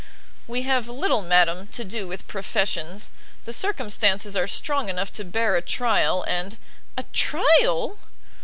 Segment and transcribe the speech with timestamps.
[0.47, 3.11] "We have little, madam, to do with professions;
[3.45, 6.57] the circumstances are strong enough to bear a trial, and"
[6.97, 7.99] "A trial!